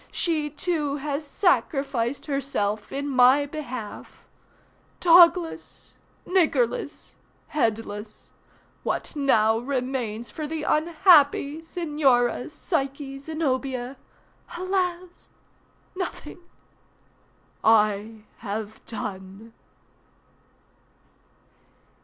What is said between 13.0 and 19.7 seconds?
Zenobia? Alas—nothing! I have done.